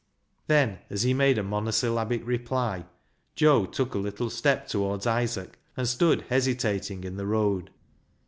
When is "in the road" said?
7.03-7.69